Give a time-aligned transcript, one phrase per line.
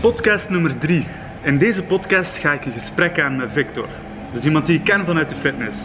[0.00, 1.06] Podcast nummer 3.
[1.42, 3.88] In deze podcast ga ik een gesprek aan met Victor.
[4.32, 5.78] Dus iemand die ik ken vanuit de fitness.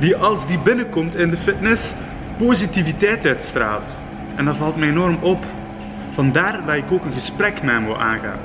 [0.00, 1.92] Die als die binnenkomt in de fitness
[2.38, 3.88] positiviteit uitstraalt.
[4.36, 5.44] En dat valt mij enorm op.
[6.14, 8.38] Vandaar dat ik ook een gesprek met hem wil aangaan.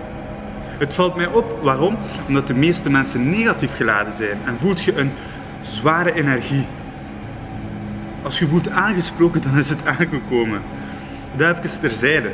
[0.77, 1.97] Het valt mij op, waarom?
[2.27, 5.11] Omdat de meeste mensen negatief geladen zijn en voelt je een
[5.61, 6.65] zware energie.
[8.23, 10.61] Als je voelt aangesproken, dan is het aangekomen.
[11.35, 12.31] Dat even terzijde.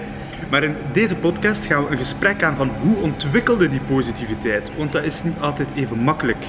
[0.50, 4.70] Maar in deze podcast gaan we een gesprek aan van hoe ontwikkelde die positiviteit.
[4.78, 6.44] Want dat is niet altijd even makkelijk.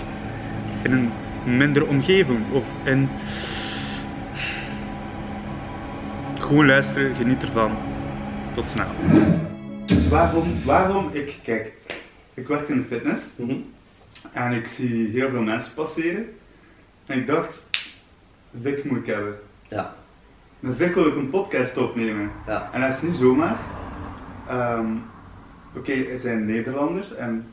[0.82, 1.10] In een
[1.56, 3.08] mindere omgeving of in.
[6.40, 7.70] Gewoon luisteren, geniet ervan.
[8.54, 8.86] Tot snel.
[10.10, 11.72] Waarom, waarom ik, kijk,
[12.34, 13.22] ik werk in de fitness
[14.32, 16.24] en ik zie heel veel mensen passeren.
[17.06, 17.66] En ik dacht,
[18.62, 19.34] Vic moet ik hebben.
[19.68, 19.94] Ja,
[20.60, 22.30] Met Vic wil ik een podcast opnemen.
[22.46, 23.56] ja, En dat is niet zomaar.
[24.46, 24.86] Ehm,
[25.76, 27.46] Oké, hij zijn Nederlander en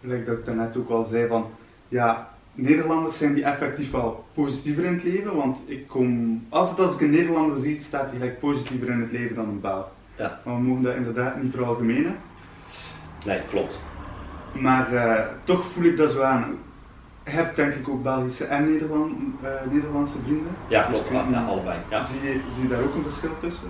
[0.00, 1.46] gelijk dat ik daarnet ook al zei van
[1.88, 6.94] ja, Nederlanders zijn die effectief wel positiever in het leven, want ik kom altijd als
[6.94, 9.86] ik een Nederlander zie, staat hij gelijk positiever in het leven dan een Belg.
[10.16, 10.40] ja.
[10.44, 12.16] Maar we mogen dat inderdaad niet veralgemenen.
[13.26, 13.80] Nee, klopt.
[14.52, 16.58] Maar eh, toch voel ik dat zo aan.
[17.24, 20.56] Je hebt denk ik ook Belgische en Nederland, eh, Nederlandse vrienden.
[20.66, 21.10] Ja, Dus klopt.
[21.10, 21.78] ik Ja, niet, allebei.
[21.90, 22.02] Ja.
[22.04, 23.68] Zie, je, zie je daar ook een verschil tussen?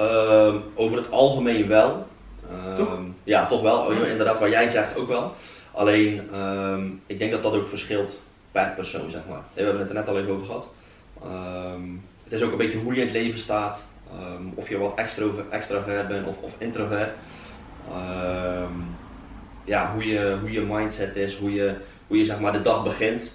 [0.00, 2.06] Ehm, over het algemeen wel.
[2.50, 2.98] Ehm, Toch?
[3.24, 3.78] Ja, toch wel.
[3.78, 5.32] Oh, inderdaad, wat jij zegt ook wel.
[5.72, 8.20] Alleen, ehm, ik denk dat dat ook verschilt
[8.52, 9.42] per persoon, zeg maar.
[9.52, 10.68] We hebben het er net al even over gehad.
[12.24, 13.84] Het is ook een beetje hoe je in het leven staat.
[14.54, 17.10] Of je wat extrover, extravert bent of, of introvert.
[19.64, 21.74] Ja, hoe je, hoe je mindset is, hoe je,
[22.06, 23.32] hoe je zeg maar de dag begint.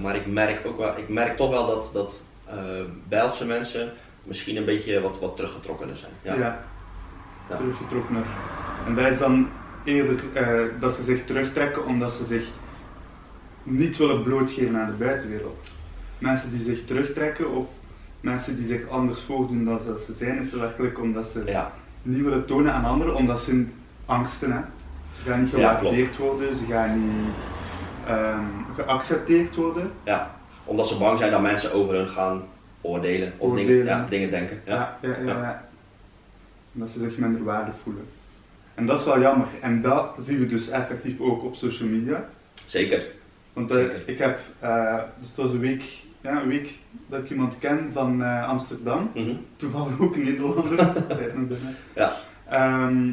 [0.00, 2.22] Maar ik merk, ook wel, ik merk toch wel dat, dat
[3.08, 3.92] Belgische mensen
[4.28, 6.12] misschien een beetje wat, wat teruggetrokkener zijn.
[6.22, 6.34] Ja.
[6.34, 6.64] ja.
[7.48, 7.56] Ja.
[7.56, 8.26] teruggetrokkener.
[8.86, 9.48] En dat is dan
[9.84, 12.44] eerder eh, dat ze zich terugtrekken omdat ze zich
[13.62, 15.70] niet willen blootgeven aan de buitenwereld.
[16.18, 17.66] Mensen die zich terugtrekken of
[18.20, 21.72] mensen die zich anders voordoen dan dat ze zijn, is werkelijk omdat ze Ja.
[22.02, 23.66] niet willen tonen aan anderen, omdat ze
[24.06, 24.70] angsten hebben.
[25.12, 27.34] Ze gaan niet Ja, gewaardeerd worden, ze gaan niet
[28.06, 28.44] ehm,
[28.74, 29.90] geaccepteerd worden.
[30.04, 32.42] ja, omdat ze bang zijn dat mensen over hun gaan
[32.80, 34.60] oordelen of Dingen, ja, dingen denken.
[34.64, 34.98] Ja.
[35.02, 35.68] Ja, ja.
[36.74, 38.04] Omdat ze zich minder waardig voelen.
[38.74, 39.46] En dat is wel jammer.
[39.60, 42.28] En dat zien we dus effectief ook op social media.
[42.66, 43.06] Zeker.
[43.52, 44.02] Want eh, Zeker.
[44.06, 45.82] ik heb, eh, dus het was een week,
[46.20, 46.70] ja, een week
[47.06, 49.10] dat ik iemand ken van eh, Amsterdam.
[49.14, 49.30] Mhm.
[49.56, 50.92] Toevallig ook een Nederlander.
[51.94, 52.16] Ja.
[52.48, 53.10] Ehm,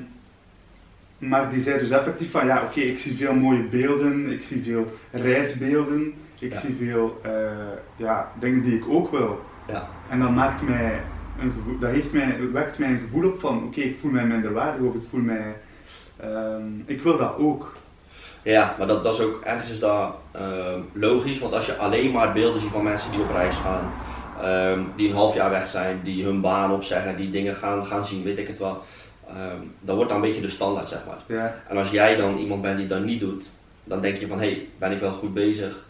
[1.18, 4.64] maar die zei dus effectief van ja, oké, ik zie veel mooie beelden, ik zie
[4.64, 6.60] veel reisbeelden, ik Ja.
[6.60, 7.22] zie veel
[7.96, 9.44] ja, dingen die ik ook wil.
[9.66, 9.90] Ja.
[10.08, 11.04] En dat maakt mij
[11.38, 14.26] een gevoel, dat heeft mij, wekt mij een gevoel op van oké, ik voel mij
[14.26, 15.56] minderwaardig of ik voel mij,
[16.18, 17.76] ehm, ik wil dat ook.
[18.44, 22.12] Ja, maar dat, dat is ook ergens is dat ehm, logisch, want als je alleen
[22.12, 23.94] maar beelden ziet van mensen die op reis gaan,
[24.34, 28.06] ehm, die een half jaar weg zijn, die hun baan opzeggen, die dingen gaan, gaan
[28.06, 28.84] zien, weet ik het wel,
[29.28, 31.38] ehm, dat wordt dan een beetje de standaard, zeg maar.
[31.38, 33.50] Ja, En als jij dan iemand bent die dat niet doet,
[33.84, 35.84] dan denk je van hé, hey, ben ik wel goed bezig?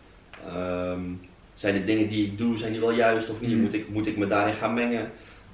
[1.56, 3.50] Zijn de dingen die ik doe, zijn die wel juist of niet?
[3.52, 3.60] Mhm.
[3.62, 5.12] Moet, ik, moet ik me daarin gaan mengen?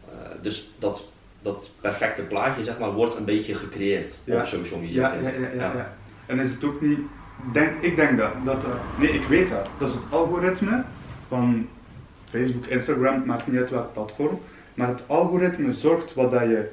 [0.10, 1.08] Eh, dus dat,
[1.42, 4.40] dat perfecte plaatje zeg maar, wordt een beetje gecreëerd Ja.
[4.40, 5.14] op social media.
[5.14, 5.98] ja, ja, ja.
[6.26, 7.00] En is het ook niet,
[7.36, 10.84] denk, ik denk dat, dat, nee ik weet dat, dat is het algoritme
[11.28, 11.68] van
[12.30, 14.40] Facebook, Instagram, maakt niet uit welk platform,
[14.74, 16.70] maar het algoritme zorgt wat dat je,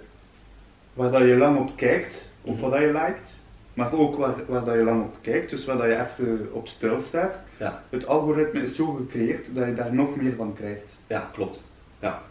[0.93, 2.61] waar dat je lang op kijkt, of Mhm.
[2.63, 3.35] wat dat je liked,
[3.79, 6.69] maar ook waar, waar dat je lang op kijkt, dus waar dat je even op
[6.69, 7.41] stilstaat.
[7.57, 7.83] Ja.
[7.91, 10.97] Het algoritme is zo gecreëerd dat je daar nog meer van krijgt.
[11.07, 11.63] Ja, klopt.
[11.99, 12.23] Ja,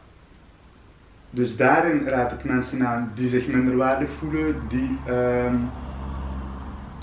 [1.30, 5.56] Dus daarin raad ik mensen aan die zich minderwaardig voelen, die ehm,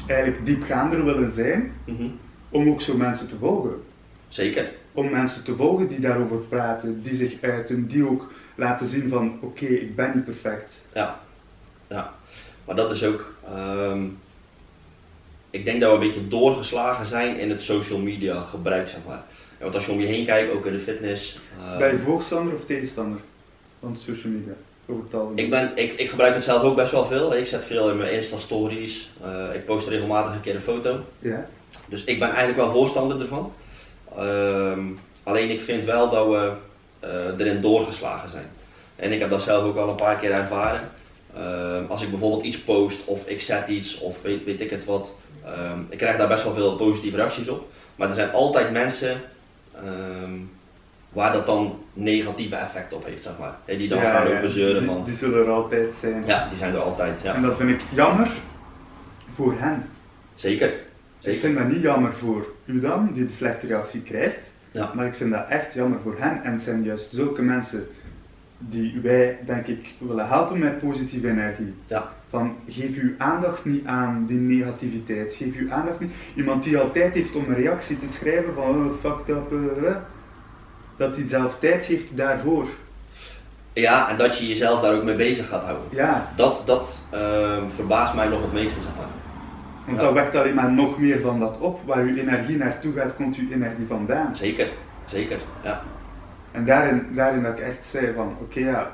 [0.06, 2.06] eigenlijk diepgaander willen zijn, Mhm.
[2.50, 3.82] om ook zo mensen te volgen.
[4.28, 4.72] zeker.
[4.92, 9.38] Om mensen te volgen die daarover praten, die zich uiten, die ook laten zien van
[9.40, 10.82] oké, ik ben niet perfect.
[10.94, 11.20] Ja,
[11.86, 12.12] ja.
[12.64, 13.34] Maar dat is ook.
[13.54, 14.02] ehm,
[15.54, 19.22] ik denk dat we een beetje doorgeslagen zijn in het social media gebruik, zeg maar.
[19.60, 21.38] Want als je om je heen kijkt, ook in de fitness.
[21.68, 23.18] ehm, ben je voorstander of tegenstander
[23.80, 24.52] van social media?
[24.86, 25.44] Over het algemeen?
[25.44, 27.36] ik, ben, ik, ik gebruik het zelf ook best wel veel.
[27.36, 29.10] Ik zet veel in mijn Insta-stories.
[29.24, 31.00] eh, ik post regelmatig een keer een foto.
[31.18, 31.48] Ja,
[31.88, 33.52] Dus ik ben eigenlijk wel voorstander ervan.
[34.16, 34.80] Ehm,
[35.22, 36.52] alleen ik vind wel dat we
[37.00, 38.46] eh, erin doorgeslagen zijn.
[38.96, 40.90] En ik heb dat zelf ook al een paar keer ervaren.
[41.36, 44.84] Ehm, als ik bijvoorbeeld iets post of ik zet iets of weet, weet ik het
[44.84, 45.12] wat.
[45.44, 47.68] Ehm, ik krijg daar best wel veel positieve reacties op.
[47.96, 49.20] Maar er zijn altijd mensen
[49.74, 50.32] ehm,
[51.08, 53.54] waar dat dan negatieve effect op heeft, zeg maar.
[53.78, 56.22] Die dan Ja, gaan ja, lopen zeuren die, van, die zullen er altijd zijn.
[56.26, 57.34] ja, die zijn er altijd, ja.
[57.34, 58.28] En dat vind ik jammer
[59.34, 59.88] voor hen.
[60.34, 60.72] Zeker,
[61.20, 64.52] Ik vind dat niet jammer voor u dan, die de slechte reactie krijgt.
[64.70, 64.90] Ja.
[64.94, 66.42] Maar ik vind dat echt jammer voor hen.
[66.44, 67.86] En het zijn juist zulke mensen
[68.70, 71.74] die wij, denk ik, willen helpen met positieve energie.
[71.86, 72.08] Ja.
[72.30, 75.34] Van geef uw aandacht niet aan die negativiteit.
[75.34, 76.12] Geef uw aandacht niet.
[76.34, 79.88] Iemand die al tijd heeft om een reactie te schrijven van oh, fucked up, eh,
[79.88, 79.96] eh,
[80.96, 82.66] dat hij zelf tijd heeft daarvoor.
[83.72, 85.86] Ja, en dat je jezelf daar ook mee bezig gaat houden.
[85.90, 89.06] Ja, Dat, dat ehm, verbaast mij nog het meeste, zeg maar.
[89.86, 90.04] want Ja.
[90.04, 91.80] dat wekt alleen maar nog meer van dat op.
[91.84, 94.36] Waar uw energie naartoe gaat, komt uw energie vandaan.
[94.36, 94.68] Zeker,
[95.06, 95.82] zeker, ja.
[96.54, 98.90] En daarin, daarin dat ik echt zei van, oké ja,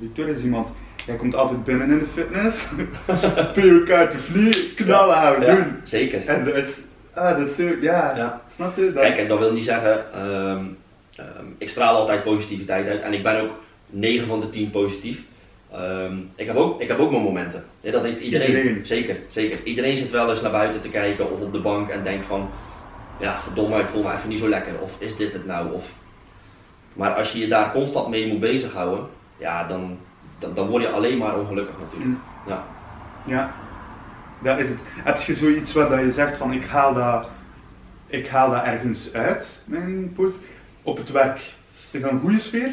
[0.00, 0.68] Victor is iemand,
[1.06, 2.68] jij komt altijd binnen in de fitness,
[3.78, 5.76] elkaar te vliegen, knallen houden, Ja, doen.
[5.82, 6.26] Zeker.
[6.26, 6.68] En dat is,
[7.14, 8.40] ah, dat is zo, ja, Ja.
[8.54, 8.92] snap je?
[8.92, 10.64] Dat, Kijk, en dat wil niet zeggen, ehm,
[11.16, 13.52] ehm, ik straal altijd positiviteit uit en ik ben ook
[13.86, 15.18] 9 van de 10 positief.
[15.72, 17.64] Ehm, ik, heb ook, ik heb ook mijn momenten.
[17.80, 18.46] Dat heeft iedereen.
[18.48, 18.86] Iedereen.
[18.86, 19.58] Zeker, zeker.
[19.64, 22.50] Iedereen zit wel eens naar buiten te kijken of op de bank en denkt van,
[23.20, 24.72] ja verdomme, ik voel me even niet zo lekker.
[24.80, 25.72] Of is dit het nou?
[25.72, 25.90] Of...
[26.94, 29.06] Maar als je je daar constant mee moet bezighouden,
[29.36, 29.98] ja, dan,
[30.38, 32.10] dan, dan word je alleen maar ongelukkig natuurlijk.
[32.10, 32.22] Mm.
[32.42, 32.72] Ja.
[33.22, 33.56] Ja,
[34.38, 34.80] dat is het.
[34.84, 37.28] Heb je zoiets wat dat je zegt van, ik haal dat,
[38.06, 40.36] ik haal dat ergens uit, mijn post,
[40.82, 41.40] op het werk.
[41.90, 42.70] Is dat een goede sfeer?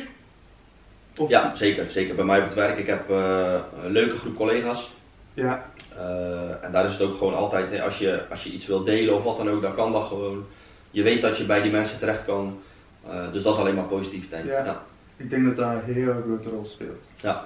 [1.17, 2.15] Of- ja, zeker, zeker.
[2.15, 4.91] Bij mij op het werk, ik heb eh, een leuke groep collega's.
[5.33, 8.67] Ja, Eh, en daar is het ook gewoon altijd, hè, als, je, als je iets
[8.67, 10.45] wil delen of wat dan ook, dan kan dat gewoon.
[10.91, 12.61] Je weet dat je bij die mensen terecht kan.
[13.07, 14.45] Eh, dus dat is alleen maar positiviteit.
[14.45, 14.65] Ja.
[14.65, 14.81] Ja.
[15.17, 17.01] ik denk dat dat een hele grote rol speelt.
[17.15, 17.45] Ja.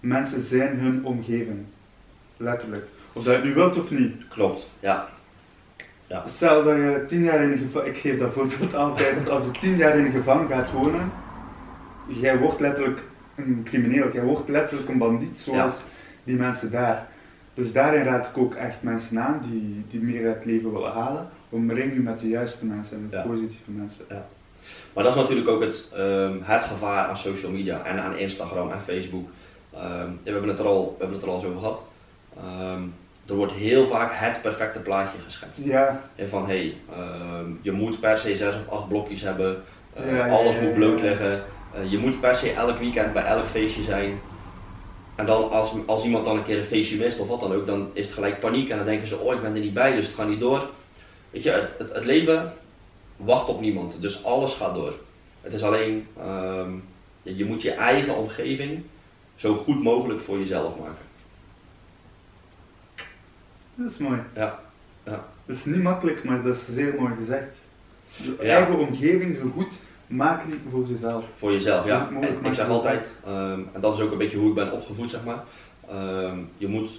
[0.00, 1.64] Mensen zijn hun omgeving.
[2.36, 2.86] Letterlijk.
[3.12, 4.28] Of dat je het nu wilt of niet.
[4.28, 4.70] klopt.
[4.80, 5.08] Ja.
[6.26, 9.44] Stel dat je tien jaar in een gevangen, ik geef dat voorbeeld altijd, want als
[9.44, 11.10] je tien jaar in een gevangen gaat wonen,
[12.06, 13.02] jij wordt letterlijk
[13.36, 15.80] een crimineel, jij wordt letterlijk een bandiet zoals
[16.24, 17.08] die mensen daar.
[17.54, 20.92] Dus daarin raad ik ook echt mensen aan die, die meer uit het leven willen
[20.92, 21.28] halen.
[21.48, 23.22] Omring je met de juiste mensen en de Ja.
[23.22, 24.04] positieve mensen.
[24.92, 28.70] Maar dat is natuurlijk ook het, ehm, het gevaar aan social media en aan Instagram
[28.70, 29.28] en Facebook.
[29.74, 31.82] Ehm, we, hebben het er al, we hebben het er al eens over gehad.
[32.36, 32.82] Ehm,
[33.26, 35.64] er wordt heel vaak het perfecte plaatje geschetst.
[35.64, 36.76] Ja, En van hé, hey,
[37.62, 39.62] je moet per se zes of acht blokjes hebben,
[39.94, 41.04] eh, Ja, alles ja, moet ja, bloot ja.
[41.04, 41.42] liggen,
[41.74, 44.20] eh, je moet per se elk weekend bij elk feestje zijn.
[45.14, 47.66] En dan als, als iemand dan een keer een feestje mist of wat dan ook,
[47.66, 49.94] dan is het gelijk paniek en dan denken ze, oh ik ben er niet bij,
[49.94, 50.68] dus het gaat niet door.
[51.30, 52.52] Weet je, het, het, het leven
[53.16, 54.92] wacht op niemand, dus alles gaat door.
[55.40, 56.70] Het is alleen, ehm,
[57.22, 58.82] je moet je eigen omgeving
[59.34, 61.04] zo goed mogelijk voor jezelf maken.
[63.74, 64.18] dat is mooi.
[64.34, 64.60] Ja,
[65.04, 65.24] ja.
[65.46, 67.58] Dat is niet makkelijk, maar dat is zeer mooi gezegd.
[68.16, 68.56] Je Ja.
[68.56, 71.24] eigen omgeving zo goed maken voor jezelf.
[71.36, 72.08] Voor jezelf, ja.
[72.20, 75.10] En ik zeg altijd, ehm, en dat is ook een beetje hoe ik ben opgevoed,
[75.10, 75.44] zeg maar.
[75.88, 76.90] ehm, je moet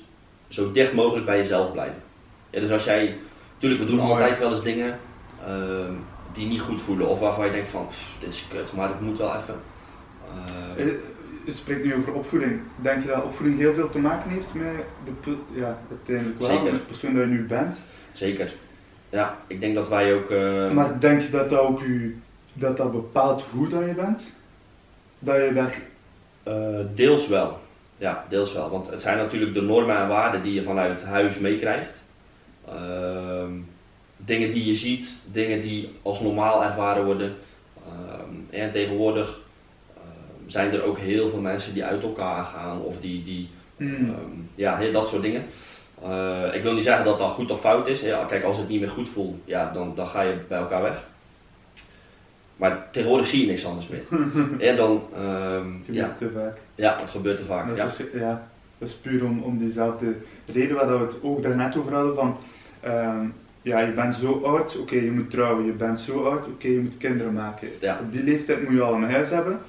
[0.47, 2.01] zo dicht mogelijk bij jezelf blijven.
[2.49, 3.17] Ja, dus als jij,
[3.53, 4.11] natuurlijk, we doen Mooi.
[4.11, 4.99] altijd wel eens dingen
[5.45, 5.93] ehm,
[6.31, 8.99] die niet goed voelen, of waarvan je denkt van, "Pff, dit is kut, maar het
[9.01, 9.55] moet wel even.
[10.27, 10.93] Ehm, Eh,
[11.45, 12.61] Je spreekt nu over opvoeding.
[12.75, 14.71] Denk je dat opvoeding heel veel te maken heeft met
[15.23, 16.63] de, ja, uiteindelijk wel, Zeker.
[16.63, 17.77] met de persoon dat je nu bent?
[18.13, 18.53] zeker.
[19.09, 20.29] Ja, ik denk dat wij ook.
[20.31, 22.21] ehm, Maar denk je dat dat ook u,
[22.53, 24.33] dat dat bepaalt hoe dat je bent?
[25.19, 25.81] Dat je daar,
[26.43, 27.59] Eh, deels wel.
[27.97, 28.69] Ja, deels wel.
[28.69, 32.01] Want het zijn natuurlijk de normen en waarden die je vanuit huis meekrijgt.
[32.67, 33.51] Ehm,
[34.25, 37.33] dingen die je ziet, dingen die als normaal ervaren worden.
[37.87, 39.39] Ehm, en tegenwoordig
[39.95, 43.93] ehm, zijn er ook heel veel mensen die uit elkaar gaan of die, die Hmm.
[44.09, 44.15] Ehm,
[44.55, 45.43] ja, dat soort dingen.
[46.03, 48.01] Eh, ik wil niet zeggen dat dat goed of fout is.
[48.01, 50.81] Ja, kijk, als het niet meer goed voelt, ja, dan, dan ga je bij elkaar
[50.81, 51.03] weg.
[52.55, 54.03] Maar tegenwoordig zie je niks anders meer.
[54.69, 56.57] En dan, ehm, het ja, gebeurt te vaak.
[56.75, 57.67] ja, het gebeurt te vaak.
[57.67, 57.85] Dat Ja.
[57.85, 60.15] is, ja, dat is puur om, om diezelfde
[60.45, 62.15] reden waar dat we het ook daarnet over hadden.
[62.15, 62.37] Van,
[62.79, 63.25] ehm,
[63.65, 65.65] ja, je bent zo oud, oké, je moet trouwen.
[65.65, 67.67] Je bent zo oud, oké, je moet kinderen maken.
[67.79, 67.99] Ja.
[68.01, 69.59] Op die leeftijd moet je al een huis hebben.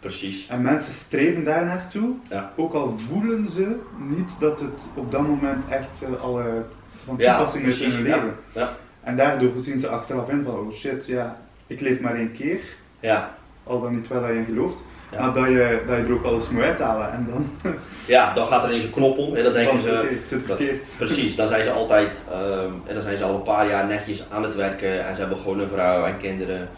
[0.00, 0.46] Precies.
[0.48, 2.52] En mensen streven daar naartoe, Ja.
[2.56, 3.76] ook al voelen ze
[4.08, 6.64] niet dat het op dat moment echt eh, alle
[7.04, 8.34] van Ja, toepassing is in hun leven.
[8.52, 8.76] Ja.
[9.00, 12.60] En daardoor zien ze achteraf in van, oh shit, ja, ik leef maar één keer,
[13.00, 13.34] Ja,
[13.64, 14.84] al dan niet wel dat je in gelooft,
[15.18, 15.30] Ja.
[15.30, 17.12] dat je, dat je er ook alles moet uithalen.
[17.12, 17.50] En dan,
[18.06, 19.36] ja, dan gaat er ineens een knop om.
[19.36, 20.60] En dan denken ze, het zit dat-
[20.98, 24.24] precies, dan zijn ze altijd, ehm, en dan zijn ze al een paar jaar netjes
[24.30, 26.68] aan het werken en ze hebben gewoon een vrouw en kinderen.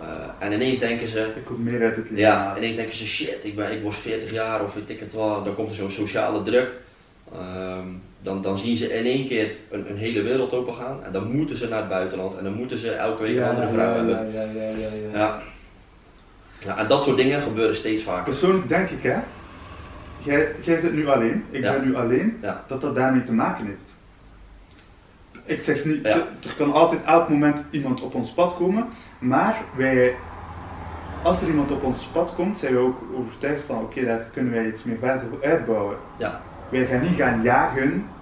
[0.00, 2.16] Eh, en ineens denken ze, Ik kom meer uit het leven.
[2.24, 5.14] Ja, ineens denken ze shit, ik, ben, ik word 40 jaar of weet ik het
[5.14, 5.42] wel.
[5.44, 6.70] Dan komt er zo'n sociale druk.
[7.32, 7.86] Ehm,
[8.22, 11.04] dan, dan zien ze in één keer een, een hele wereld opengaan.
[11.04, 12.36] En dan moeten ze naar het buitenland.
[12.36, 14.32] En dan moeten ze elke week een andere vrouw ja, hebben.
[14.32, 15.42] Ja, ja, ja, ja,
[16.58, 16.76] ja.
[16.76, 18.24] En dat soort dingen gebeuren steeds vaker.
[18.24, 19.18] Persoonlijk denk ik, hè,
[20.16, 21.72] jij, jij zit nu alleen, ik Ja.
[21.72, 22.64] ben nu alleen, Ja.
[22.68, 23.94] dat dat daarmee te maken heeft.
[25.44, 26.08] Ik zeg niet, Ja.
[26.16, 30.16] er kan altijd elk moment iemand op ons pad komen, maar wij,
[31.22, 34.52] als er iemand op ons pad komt, zijn we ook overtuigd van, oké, daar kunnen
[34.52, 35.96] wij iets mee verder uitbouwen.
[36.18, 38.15] Ja, Wij gaan niet gaan jagen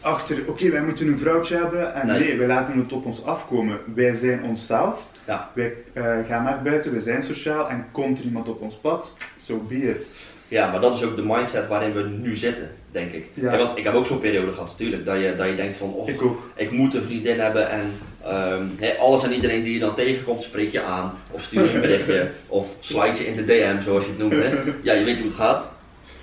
[0.00, 2.18] achter, oké, wij moeten een vrouwtje hebben, en Nee.
[2.18, 2.36] nee.
[2.38, 3.78] wij laten het op ons afkomen.
[3.94, 5.50] Wij zijn onszelf, ja.
[5.54, 9.12] wij eh, gaan naar buiten, we zijn sociaal, en komt er iemand op ons pad,
[9.42, 10.06] so be it.
[10.48, 13.24] ja, maar dat is ook de mindset waarin we nu zitten, denk ik.
[13.34, 13.56] Ja.
[13.56, 16.08] Want ik heb ook zo'n periode gehad, natuurlijk, dat je, dat je denkt van, oh,
[16.08, 16.42] Ik ook.
[16.54, 17.92] ik moet een vriendin hebben en
[18.24, 21.12] ehm, alles en iedereen die je dan tegenkomt, spreek je aan.
[21.30, 24.32] Of stuur je een berichtje, of slide je in de DM, zoals je het noemt.
[24.36, 24.50] Hè.
[24.82, 25.68] Ja, je weet hoe het gaat.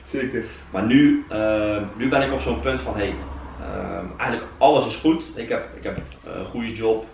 [0.09, 0.43] Zeker.
[0.71, 3.13] Maar nu, ehm, nu ben ik op zo'n punt van, hey,
[3.61, 5.23] ehm, eigenlijk alles is goed.
[5.35, 7.05] Ik heb, ik heb een goede job,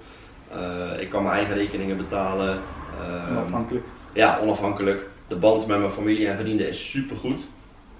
[0.51, 2.59] Eh, ik kan mijn eigen rekeningen betalen.
[3.01, 3.85] Ehm, Onafhankelijk.
[4.13, 5.07] ja, onafhankelijk.
[5.27, 7.45] De band met mijn familie en vrienden is supergoed.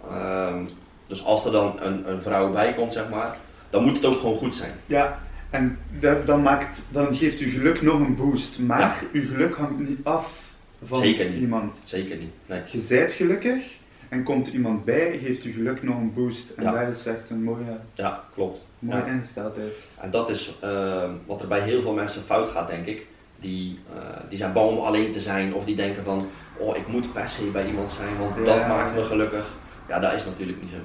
[0.10, 0.64] Ehm
[1.08, 3.38] dus als er dan een, een vrouw bij komt, zeg maar,
[3.70, 4.72] dan moet het ook gewoon goed zijn.
[4.86, 5.20] Ja,
[5.50, 8.60] en dat, dan, maakt, dan geeft uw geluk nog een boost.
[8.60, 8.96] Maar Ja.
[9.14, 10.40] uw geluk hangt niet af
[10.86, 11.42] van Zeker niet.
[11.42, 11.82] iemand.
[11.84, 12.32] Zeker niet.
[12.46, 12.62] Nee.
[12.72, 13.64] Je zijt gelukkig
[14.14, 16.50] en komt er iemand bij, geeft uw geluk nog een boost.
[16.50, 16.86] En Ja.
[16.86, 18.66] dat is echt een mooie, Ja, klopt.
[18.80, 19.06] mooie Ja.
[19.06, 19.74] ingesteldheid.
[20.02, 23.06] En dat is ehm, wat er bij heel veel mensen fout gaat, denk ik.
[23.40, 26.28] Die, eh, die zijn bang om alleen te zijn of die denken van,
[26.58, 28.44] oh ik moet per se bij iemand zijn, want Ja.
[28.44, 29.48] dat maakt me gelukkig.
[29.88, 30.78] Ja, dat is natuurlijk niet zo.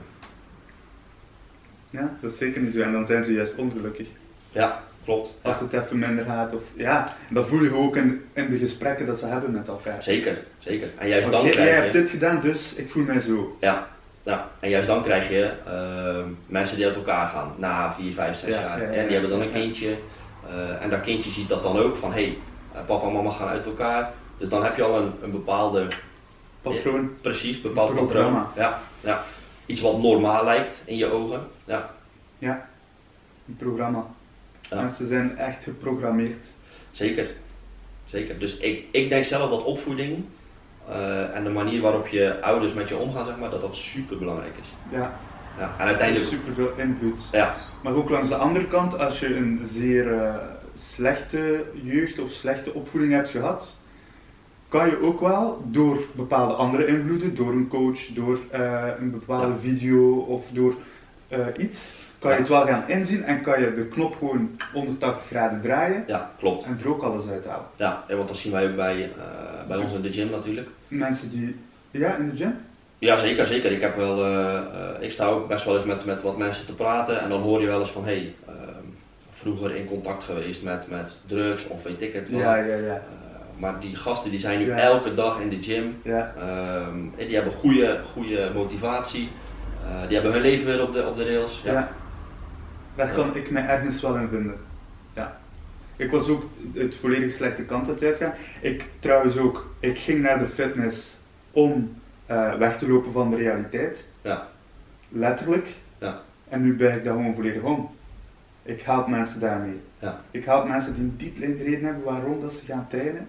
[1.91, 2.81] Ja, dat is zeker niet zo.
[2.81, 4.07] En dan zijn ze juist ongelukkig.
[4.53, 5.35] Ja, klopt.
[5.43, 6.55] Als het even minder gaat.
[6.55, 9.69] Of, ja, en dat voel je ook in, in de gesprekken dat ze hebben met
[9.69, 10.03] elkaar.
[10.03, 10.89] zeker, zeker.
[10.99, 12.01] En juist dan jij, jij krijg hebt je...
[12.01, 13.57] dit gedaan, dus ik voel mij zo.
[13.61, 13.87] Ja,
[14.23, 18.37] ja, en juist dan krijg je ehm, mensen die uit elkaar gaan na 4, 5,
[18.39, 18.81] 6 Ja, jaar.
[18.81, 19.97] ja, en die hebben dan een kindje.
[20.49, 22.39] eh, en dat kindje ziet dat dan ook van hé, hey,
[22.73, 24.13] eh, papa en mama gaan uit elkaar.
[24.39, 25.87] Dus dan heb je al een, een bepaalde,
[26.63, 27.11] Patroon.
[27.21, 28.47] precies, bepaald patroon.
[28.57, 29.23] Ja, ja.
[29.67, 31.41] Iets wat normaal lijkt in je ogen.
[31.65, 31.91] Ja,
[32.39, 32.67] Ja,
[33.49, 34.07] een programma.
[34.71, 34.81] Ja.
[34.81, 36.47] Mensen zijn echt geprogrammeerd.
[36.91, 37.29] zeker.
[38.07, 38.39] Zeker.
[38.39, 40.25] Dus ik, ik denk zelf dat opvoeding
[40.89, 44.19] eh, en de manier waarop je ouders met je omgaan, zeg maar, dat dat super
[44.19, 44.75] belangrijk is.
[44.91, 45.21] Ja,
[45.57, 47.29] Ja, en uiteindelijk, super veel invloed.
[47.33, 50.35] ja, Maar ook langs de andere kant, als je een zeer eh,
[50.75, 53.77] slechte jeugd of slechte opvoeding hebt gehad,
[54.69, 59.53] kan je ook wel door bepaalde andere invloeden, door een coach, door eh, een bepaalde
[59.53, 59.59] Ja.
[59.61, 60.75] video of door
[61.57, 65.61] iets, kan je het wel gaan inzien en kan je de knop gewoon 180 graden
[65.61, 66.65] draaien ja, klopt.
[66.65, 67.67] en er ook alles uithalen.
[67.77, 70.69] Ja, en want dat zien wij ook bij, eh, bij ons in de gym natuurlijk.
[70.89, 71.57] Mensen die,
[71.91, 72.55] ja, in de gym?
[72.99, 73.73] Ja, zeker, zeker.
[73.73, 74.63] Ik, heb wel, eh, eh,
[75.01, 77.61] ik sta ook best wel eens met, met wat mensen te praten en dan hoor
[77.61, 78.85] je wel eens van hé, hey, ehm,
[79.31, 82.41] vroeger in contact geweest met, met drugs of weet ik het wel.
[82.41, 83.03] Ja, ja, ja.
[83.57, 84.77] Maar die gasten die zijn nu Ja.
[84.77, 86.01] elke dag in de gym.
[86.03, 86.35] ja.
[86.39, 89.29] Ehm, en die hebben goede, goede motivatie.
[90.07, 91.61] Die hebben hun leven weer op de, op de rails.
[91.65, 91.91] Ja.
[92.99, 94.55] Daar kan ik mij ergens wel in vinden.
[95.13, 95.39] Ja.
[95.97, 98.33] Ik was ook het volledig slechte kant het uitgaan.
[98.61, 101.17] Ik trouwens ook, ik ging naar de fitness
[101.51, 101.95] om
[102.27, 104.05] eh, weg te lopen van de realiteit.
[104.23, 104.49] Ja.
[105.09, 105.67] Letterlijk.
[105.99, 106.21] Ja.
[106.49, 107.91] En nu buig ik dat gewoon volledig om.
[108.63, 109.81] Ik help mensen daarmee.
[109.99, 110.21] Ja.
[110.31, 113.29] Ik help mensen die een diep reden hebben waarom dat ze gaan trainen.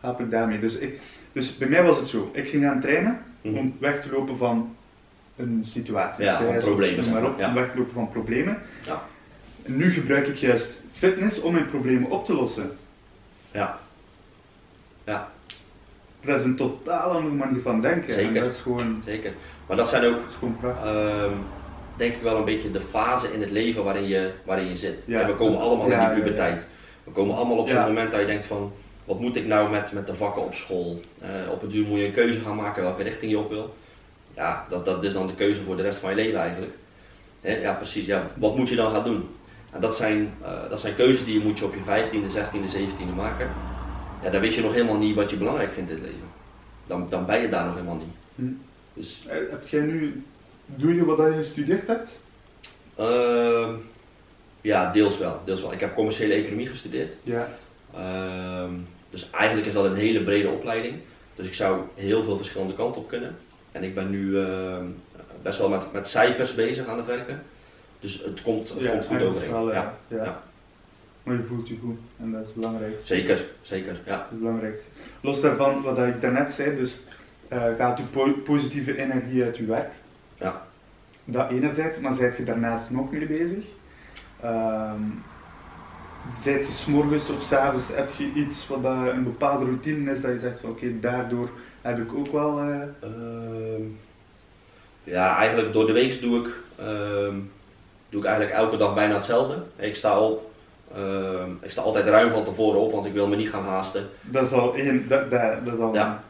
[0.00, 0.60] Help ik daarmee.
[0.60, 1.00] Dus, ik,
[1.32, 2.30] dus bij mij was het zo.
[2.32, 3.56] Ik ging gaan trainen Mhm.
[3.56, 4.76] om weg te lopen van
[5.36, 6.24] een situatie.
[6.24, 7.48] Ja, van problemen, zeg maar op, ja.
[7.48, 8.58] om weg te lopen van problemen.
[8.86, 9.02] Ja.
[9.62, 12.76] En nu gebruik ik juist fitness om mijn problemen op te lossen.
[13.50, 13.78] Ja.
[15.04, 15.28] Ja,
[16.24, 18.12] Dat is een totaal andere manier van denken.
[18.14, 18.36] Zeker.
[18.36, 19.32] En dat is gewoon, zeker.
[19.66, 20.84] Maar dat zijn ook, dat is gewoon prachtig.
[20.84, 21.32] ehm,
[21.96, 25.04] denk ik wel een beetje de fase in het leven waarin je, waarin je zit.
[25.06, 25.20] Ja.
[25.20, 26.68] En we komen allemaal in die puberteit.
[27.04, 28.72] We komen allemaal op zo'n moment dat je denkt van,
[29.04, 31.00] wat moet ik nou met, met de vakken op school?
[31.18, 33.74] Eh, op het duur moet je een keuze gaan maken welke richting je op wil.
[34.34, 36.72] Ja, dat, dat is dan de keuze voor de rest van je leven eigenlijk.
[37.40, 38.06] Hè, ja, precies.
[38.06, 39.28] Ja, wat moet je dan gaan doen?
[39.72, 42.68] En dat zijn, eh, dat zijn keuzes die je moet je op je 15e, 16e,
[42.68, 43.50] 17e maken.
[44.22, 46.26] Ja, dan weet je nog helemaal niet wat je belangrijk vindt in het leven.
[46.86, 48.14] Dan, dan ben je daar nog helemaal niet.
[48.34, 48.52] Hm.
[48.94, 50.24] Dus Eh, Heb jij nu,
[50.66, 52.20] doe je wat je gestudeerd hebt?
[52.96, 53.70] Ehm,
[54.60, 55.72] ja, deels wel, deels wel.
[55.72, 57.16] Ik heb commerciële economie gestudeerd.
[57.22, 57.48] Ja.
[57.94, 58.70] Ehm,
[59.10, 60.94] dus eigenlijk is dat een hele brede opleiding.
[61.36, 63.36] Dus ik zou heel veel verschillende kanten op kunnen.
[63.72, 64.84] En ik ben nu ehm,
[65.42, 67.42] best wel met, met cijfers bezig aan het werken.
[68.00, 69.50] Dus het komt, het ja, komt goed overeen.
[69.50, 69.94] wel, ja.
[70.08, 70.16] ja.
[70.24, 70.42] Ja.
[71.22, 73.06] Maar je voelt je goed en dat is het belangrijkste.
[73.06, 74.00] Zeker, zeker.
[74.04, 74.16] Ja.
[74.16, 74.88] Dat is het belangrijkste.
[75.20, 77.02] Los daarvan, wat ik daarnet zei, dus
[77.48, 79.90] eh, gaat po- positieve energie uit uw werk.
[80.38, 80.62] Ja.
[81.24, 83.64] Dat enerzijds, maar zijt je daarnaast nog mee bezig?
[84.40, 85.02] Ehm,
[86.40, 90.32] Zijt je s'morgens of s'avonds, heb je iets wat dat een bepaalde routine is dat
[90.32, 91.50] je zegt van oké, daardoor
[91.82, 92.58] heb ik ook wel...
[92.58, 93.82] eh, Ehm,
[95.04, 97.34] ja, eigenlijk door de week doe ik, ehm,
[98.08, 99.54] doe ik eigenlijk elke dag bijna hetzelfde.
[99.76, 100.50] Ik sta op,
[100.94, 104.08] ehm, ik sta altijd ruim van tevoren op, want ik wil me niet gaan haasten.
[104.20, 105.94] dat is al één, dat, dat, dat is al...
[105.94, 106.22] Ja.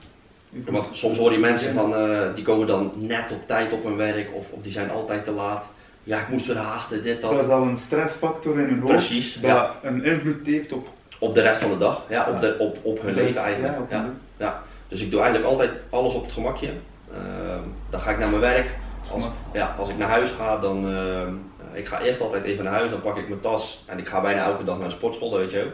[0.68, 3.96] Want soms hoor je mensen van, eh, die komen dan net op tijd op hun
[3.96, 5.68] werk of, of die zijn altijd te laat.
[6.04, 7.50] Ja, ik moest weer haasten, dit, Dat is dat.
[7.50, 9.74] al een stressfactor in hun hoofd Precies, dat ja.
[9.82, 13.02] een invloed heeft op, Op de rest van de dag, ja, op, de, op, op
[13.02, 13.76] hun leven eigenlijk.
[13.90, 14.62] Ja, ja.
[14.92, 16.72] Dus ik doe eigenlijk altijd alles op het gemakje.
[17.12, 18.78] Ehm, dan ga ik naar mijn werk.
[19.08, 21.34] Als, ja, als ik naar huis ga, dan ehm,
[21.72, 24.20] ik ga eerst altijd even naar huis, dan pak ik mijn tas en ik ga
[24.20, 25.72] bijna elke dag naar een sportschool, weet je ook.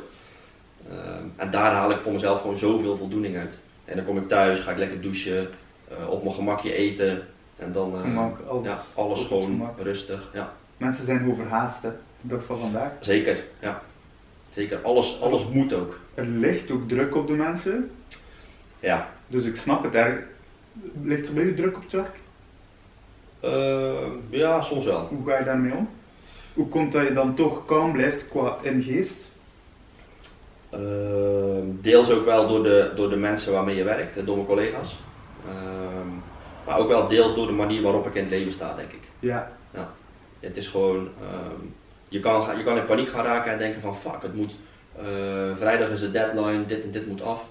[0.93, 3.59] Ehm, en daar haal ik voor mezelf gewoon zoveel voldoening uit.
[3.85, 5.49] En dan kom ik thuis, ga ik lekker douchen,
[5.89, 7.23] eh, op mijn gemakje eten
[7.57, 10.31] en dan Gemak, alles, ja, alles gewoon rustig.
[10.33, 12.91] Ja, Mensen zijn overhaast, hè, de dag van vandaag.
[13.01, 13.45] zeker.
[13.61, 13.83] Ja.
[14.51, 15.99] Zeker, alles, alles moet ook.
[16.15, 17.91] Er ligt ook druk op de mensen,
[18.81, 19.09] Ja.
[19.27, 19.95] dus ik snap het.
[19.95, 20.27] Er
[21.03, 22.17] ligt er bij u druk op het werk?
[23.41, 25.07] Ehm, ja, soms wel.
[25.07, 25.89] Hoe ga je daarmee om?
[26.55, 29.31] Hoe komt dat je dan toch kalm blijft qua in geest?
[30.71, 34.47] Ehm, deels ook wel door de, door de mensen waarmee je werkt, eh, door mijn
[34.49, 35.13] collega's.
[35.45, 36.09] Ehm,
[36.63, 39.13] maar ook wel deels door de manier waarop ik in het leven sta, denk ik.
[39.71, 39.97] Ja,
[40.41, 41.61] Het is gewoon, ehm,
[42.09, 44.57] je, kan, je kan in paniek gaan raken en denken van fuck, het moet,
[44.97, 47.45] eh, vrijdag is de deadline, dit en dit moet af.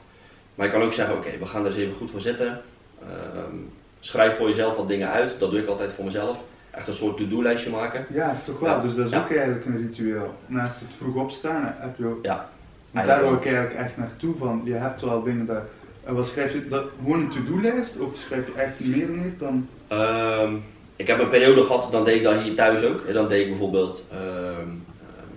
[0.57, 2.61] Maar je kan ook zeggen, oké, we gaan er eens even goed voor zitten.
[3.01, 3.55] Ehm,
[3.99, 6.37] schrijf voor jezelf wat dingen uit, dat doe ik altijd voor mezelf.
[6.71, 8.05] Echt een soort to-do-lijstje maken.
[8.13, 8.69] ja toch wel.
[8.75, 8.81] Ja.
[8.81, 9.19] Dus dat is Ja.
[9.19, 10.33] ook eigenlijk een ritueel.
[10.45, 12.25] Naast het vroeg opstaan heb je ook...
[12.25, 12.49] Ja.
[12.91, 14.61] Want daar wil ik eigenlijk echt naartoe van.
[14.65, 15.61] Je hebt wel dingen dat...
[16.03, 16.67] En wat schrijf je?
[16.67, 17.99] Dat, gewoon een to-do-lijst?
[17.99, 19.67] Of schrijf je echt meer neer dan...
[19.87, 20.53] Ehm,
[20.95, 23.01] ik heb een periode gehad, dan deed ik dat hier thuis ook.
[23.05, 24.67] En dan deed ik bijvoorbeeld ehm, ehm,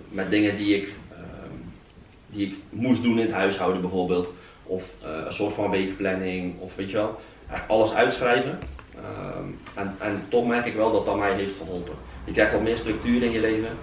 [0.09, 0.93] met dingen die ik,
[2.29, 4.33] die ik moest doen in het huishouden bijvoorbeeld.
[4.71, 7.19] Of eh, een soort van weekplanning, of weet je wel.
[7.51, 8.59] Echt alles uitschrijven.
[8.95, 11.93] Ehm, en, en toch merk ik wel dat dat mij heeft geholpen.
[12.23, 13.77] Je krijgt wat meer structuur in je leven.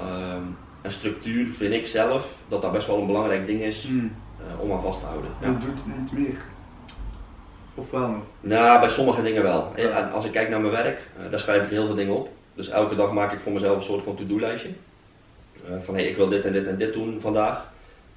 [0.00, 0.42] Ehm,
[0.80, 4.60] en structuur vind ik zelf dat dat best wel een belangrijk ding is Hmm, eh,
[4.60, 5.30] om aan vast te houden.
[5.40, 5.46] Ja.
[5.46, 6.40] je doet het niet meer.
[7.74, 8.22] Of wel nog?
[8.40, 9.72] Nou, bij sommige dingen wel.
[9.74, 12.28] En als ik kijk naar mijn werk, eh, daar schrijf ik heel veel dingen op.
[12.54, 14.68] Dus elke dag maak ik voor mezelf een soort van to-do-lijstje.
[15.66, 17.66] Eh, van hé, hey, ik wil dit en dit en dit doen vandaag.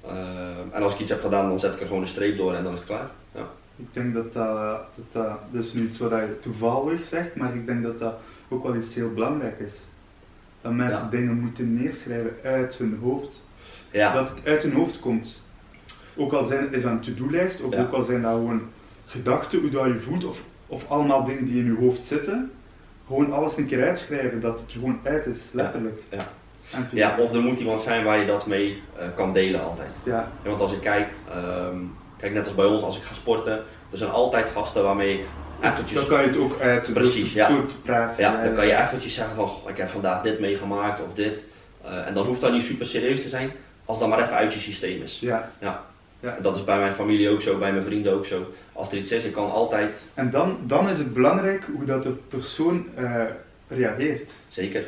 [0.06, 2.54] Eh, en als ik iets heb gedaan, dan zet ik er gewoon een streep door
[2.54, 3.10] en dan is het klaar.
[3.34, 3.46] Ja.
[3.76, 4.56] Ik denk dat dat,
[4.94, 8.14] dat, dat, dat is nu iets wat je toevallig zegt, maar ik denk dat dat
[8.48, 9.74] ook wel iets heel belangrijk is.
[10.60, 11.08] Dat mensen Ja.
[11.10, 13.42] dingen moeten neerschrijven uit hun hoofd.
[13.90, 15.42] Ja, Dat het uit hun hoofd komt.
[16.16, 17.80] Ook al zijn, is dat een to-do-lijst, of Ja.
[17.82, 18.62] ook al zijn dat gewoon
[19.06, 22.50] gedachten, hoe dat je voelt, of, of allemaal dingen die in je hoofd zitten.
[23.06, 26.02] Gewoon alles een keer uitschrijven, dat het er gewoon uit is, letterlijk.
[26.10, 26.28] ja.
[26.92, 29.90] Ja, of er moet iemand zijn waar je dat mee eh, kan delen altijd.
[30.04, 31.76] ja, Ja, want als ik kijk, ehm,
[32.16, 33.52] kijk net als bij ons, als ik ga sporten,
[33.90, 35.26] er zijn altijd gasten waarmee ik
[35.60, 36.00] eventjes...
[36.00, 37.48] dan kan je het ook uit Precies, door, ja.
[37.48, 38.24] te praten.
[38.24, 41.44] Ja, dan kan je eventjes zeggen van, goh, ik heb vandaag dit meegemaakt of dit.
[41.84, 43.52] Eh, en dan hoeft dat niet super serieus te zijn,
[43.84, 45.18] als dat maar even uit je systeem is.
[45.20, 45.50] Ja,
[46.20, 48.52] En dat is bij mijn familie ook zo, bij mijn vrienden ook zo.
[48.72, 52.02] Als er iets is, ik kan altijd, en dan, dan is het belangrijk hoe dat
[52.02, 53.22] de persoon eh,
[53.68, 54.32] reageert.
[54.48, 54.84] zeker.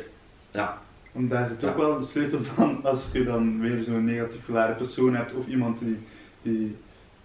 [1.15, 1.81] Want daar zit ook Ja.
[1.85, 5.79] wel de sleutel van als je dan weer zo'n negatief geladen persoon hebt of iemand
[5.79, 5.97] die,
[6.41, 6.75] die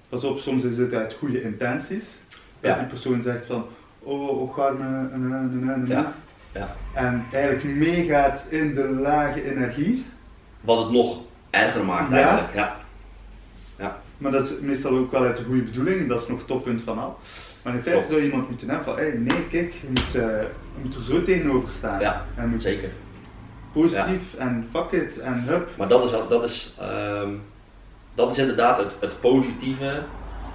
[0.09, 2.19] pas op, soms is het uit goede intenties.
[2.61, 2.79] Dat Ja.
[2.79, 3.65] die persoon zegt van,
[3.99, 5.87] oh, oh ga ne, ne, ne, ne, ne.
[5.87, 6.13] Ja.
[6.53, 6.77] Ja.
[6.95, 10.05] En eigenlijk meegaat in de lage energie.
[10.61, 12.17] Wat het nog erger maakt Ja.
[12.17, 12.55] eigenlijk.
[12.55, 12.79] Ja.
[14.19, 16.83] Maar dat is meestal ook wel uit de goede bedoeling, dat is nog het toppunt
[16.83, 17.19] van al.
[17.63, 20.41] Maar in feite zou iemand moeten hebben van, hey, nee kijk, je moet, eh,
[20.75, 22.01] je moet er zo tegenover staan.
[22.01, 22.91] Ja, en moet Zeker.
[23.73, 25.69] Positief en fuck it en hup.
[25.77, 27.29] Maar dat is, dat is, ehm,
[28.15, 30.03] dat is inderdaad het, het positieve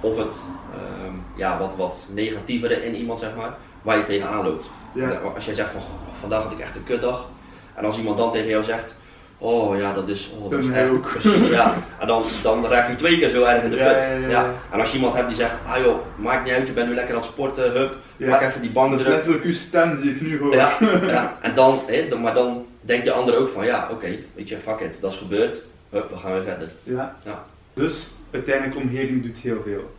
[0.00, 0.42] of het
[0.74, 3.50] ehm, ja, wat, wat negatievere in iemand, zeg maar,
[3.82, 4.66] waar je tegenaan loopt.
[4.92, 5.08] Ja.
[5.34, 7.28] Als jij zegt van "Goh, vandaag had ik echt een kutdag.
[7.74, 8.94] En als iemand dan tegen jou zegt,
[9.38, 11.08] oh ja, dat is, oh, dat is echt, ook.
[11.18, 11.74] precies, ja.
[12.00, 14.00] En dan, dan raak je twee keer zo erg in de put.
[14.00, 14.52] ja, ja, ja.
[14.72, 16.94] En als je iemand hebt die zegt, ah joh, maakt niet uit, je bent nu
[16.94, 18.30] lekker aan het sporten, hup, Ja.
[18.30, 20.54] pak even die bank Dat is letterlijk uw stem die ik nu hoor.
[20.54, 20.70] Ja,
[21.06, 21.36] ja.
[21.40, 24.56] En dan, hè, dan- maar dan denkt de ander ook van, ja, oké, weet je,
[24.56, 26.70] fuck it, dat is gebeurd, hup, we gaan weer verder.
[26.82, 27.16] Ja.
[27.24, 27.44] Ja.
[27.74, 29.94] Dus uiteindelijk omgeving doet heel veel.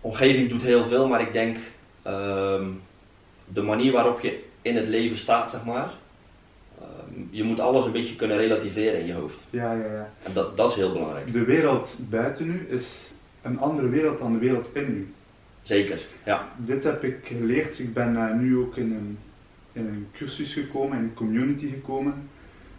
[0.00, 1.56] Omgeving doet heel veel, maar ik denk
[2.02, 2.64] ehm,
[3.44, 5.90] de manier waarop je in het leven staat, zeg maar.
[6.80, 9.44] ehm, je moet alles een beetje kunnen relativeren in je hoofd.
[9.50, 10.10] Ja, ja, ja.
[10.22, 11.32] En dat, dat is heel belangrijk.
[11.32, 12.84] De wereld buiten u is
[13.42, 15.14] een andere wereld dan de wereld in u.
[15.62, 16.48] Zeker, ja.
[16.56, 17.78] Dit heb ik geleerd.
[17.78, 19.18] Ik ben eh, nu ook in een,
[19.72, 22.28] in een cursus gekomen, in een community gekomen.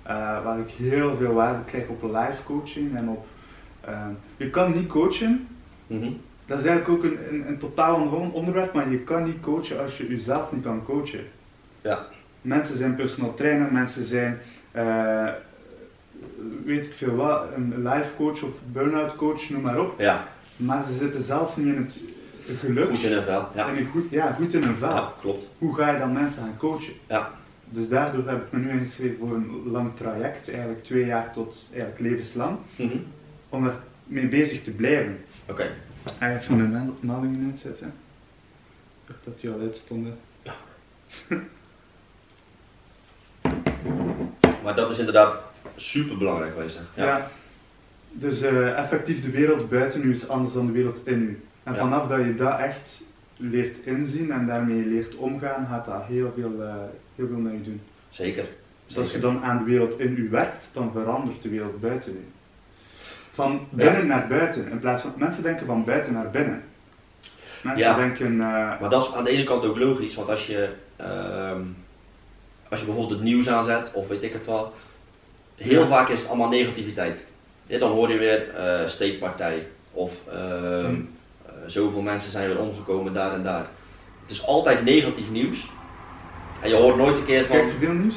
[0.03, 3.25] eh, waar ik heel veel waarde krijg op live coaching en op.
[3.81, 5.47] eh, je kan niet coachen,
[5.87, 6.09] Mhm.
[6.45, 9.81] dat is eigenlijk ook een, een, een totaal ander onderwerp, maar je kan niet coachen
[9.81, 11.23] als je jezelf niet kan coachen.
[11.81, 12.05] Ja.
[12.41, 14.37] Mensen zijn personal trainer, mensen zijn,
[14.71, 15.27] eh,
[16.65, 19.99] weet ik veel wat, een life coach of burn-out coach, noem maar op.
[19.99, 21.99] Ja, Maar ze zitten zelf niet in het
[22.59, 22.89] geluk.
[22.89, 23.47] goed in een vel.
[23.55, 23.73] Ja.
[23.75, 24.89] En goed, ja, goed in een vel.
[24.89, 25.47] ja, klopt.
[25.57, 26.93] Hoe ga je dan mensen gaan coachen?
[27.07, 27.31] Ja.
[27.69, 31.67] Dus daardoor heb ik me nu ingeschreven voor een lang traject, eigenlijk twee jaar tot
[31.71, 32.97] eigenlijk levenslang, Mhm.
[33.49, 33.73] om er
[34.03, 35.17] mee bezig te blijven.
[35.45, 35.69] Oké.
[36.19, 37.87] Even de mel- meldingen uitzetten.
[37.87, 37.93] Ik
[39.07, 40.17] dacht dat die al uitstonden.
[44.63, 45.37] Maar dat is inderdaad
[45.75, 46.85] super belangrijk wat je zegt.
[46.95, 47.29] Ja.
[48.11, 51.41] Dus eh, effectief de wereld buiten u is anders dan de wereld in u.
[51.63, 53.03] En vanaf dat je dat echt
[53.37, 56.73] leert inzien en daarmee leert omgaan, gaat dat heel veel, eh,
[57.15, 57.81] heel veel met je doen.
[58.09, 58.45] Zeker.
[58.87, 62.11] Dus als je dan aan de wereld in u werkt, dan verandert de wereld buiten
[62.13, 62.25] u.
[63.33, 66.63] Van binnen naar buiten, in plaats van mensen denken van buiten naar binnen.
[67.63, 67.95] Mensen Ja.
[67.95, 71.61] denken, eh, Maar dat is aan de ene kant ook logisch, want als je, ehm,
[72.69, 74.73] als je bijvoorbeeld het nieuws aanzet, of weet ik het wel,
[75.55, 75.87] heel Ja.
[75.87, 77.25] vaak is het allemaal negativiteit.
[77.67, 81.09] Dan hoor je weer eh steekpartij, of ehm, Hmm.
[81.63, 83.67] Eh, zoveel mensen zijn weer omgekomen daar en daar.
[84.21, 85.69] Het is altijd negatief nieuws.
[86.59, 88.15] En je hoort nooit een keer van, kijk je veel nieuws?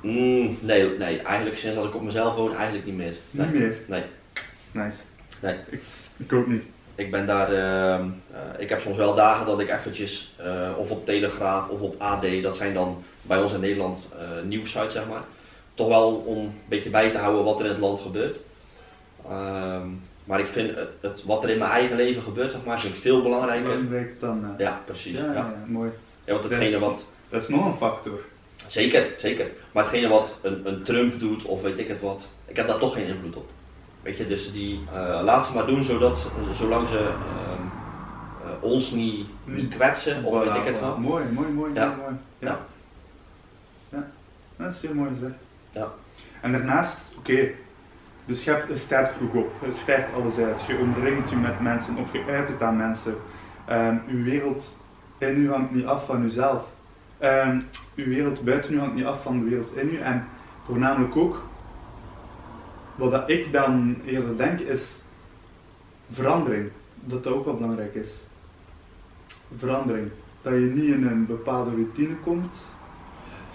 [0.00, 3.14] "Mm, nee, nee, eigenlijk sinds dat ik op mezelf woon, eigenlijk niet meer.
[3.30, 3.46] Nee.
[3.46, 3.76] Niet meer.
[3.86, 4.02] Nee.
[4.70, 4.98] Nice.
[5.40, 5.56] Nee.
[5.70, 5.80] Ik,
[6.16, 6.62] ik ook niet.
[6.94, 10.90] Ik ben daar, ehm, eh, ik heb soms wel dagen dat ik eventjes, eh, of
[10.90, 14.08] op Telegraaf of op AD, dat zijn dan bij ons in Nederland
[14.44, 15.22] nieuwsites zeg maar,
[15.74, 18.38] toch wel om een beetje bij te houden wat er in het land gebeurt.
[19.28, 19.88] Ehm,
[20.28, 22.94] maar ik vind het, het- wat er in mijn eigen leven gebeurt, zeg maar, vind
[22.94, 23.68] ik veel belangrijker.
[23.68, 24.44] Belangrijk dan.
[24.44, 25.16] eh, Ja, precies.
[25.18, 25.90] ja, Ja, ja, mooi.
[26.24, 28.20] Ja, want Dat hetgene is- wat, Dat is nog een factor.
[28.66, 29.50] zeker, zeker.
[29.72, 32.78] Maar hetgene wat een, een Trump doet of weet ik het wat, ik heb daar
[32.78, 33.50] toch geen invloed op.
[34.00, 37.62] Weet je, dus die uh, laat ze maar doen zodat, ze- zolang ze ehm,
[38.38, 40.98] eh, ons niet, niet kwetsen of weet ik het Voilà, wel.
[40.98, 41.86] Mooi, mooi, mooi, Ja.
[41.86, 42.14] mooi, mooi.
[42.38, 42.48] Ja.
[42.48, 43.98] Ja.
[43.98, 44.64] Ja.
[44.64, 45.34] Dat is heel mooi gezegd.
[45.70, 45.92] Ja.
[46.42, 47.50] En daarnaast, oké,
[48.28, 51.60] dus je, hebt, je staat vroeg op, je schrijft alles uit, je omringt je met
[51.60, 53.14] mensen of je uit het aan mensen.
[53.66, 54.76] Ehm uw wereld
[55.18, 56.64] in u hangt niet af van uzelf.
[57.18, 57.60] Ehm
[57.96, 59.98] uw wereld buiten u hangt niet af van de wereld in u.
[59.98, 60.26] En
[60.64, 61.42] voornamelijk ook,
[62.94, 65.02] wat dat ik dan eerder denk, is
[66.10, 66.70] verandering.
[66.94, 68.26] Dat dat ook wel belangrijk is.
[69.58, 70.10] Verandering.
[70.42, 72.58] Dat je niet in een bepaalde routine komt.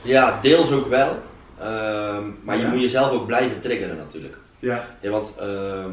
[0.01, 1.17] Ja, deels ook wel.
[1.59, 4.37] Ehm, maar je moet jezelf ook blijven triggeren natuurlijk.
[4.63, 5.91] Ja, Ja, want ehm, ehm,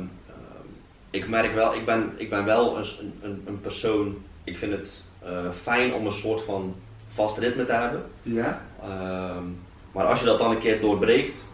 [1.10, 2.84] ik merk wel, ik ben, ik ben wel een,
[3.22, 5.30] een, een persoon, ik vind het eh,
[5.62, 6.74] fijn om een soort van
[7.14, 8.02] vast ritme te hebben.
[8.22, 9.44] ja, Ehm,
[9.92, 11.44] maar als je dat dan een keer doorbreekt,